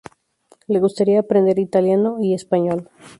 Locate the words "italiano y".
1.59-2.33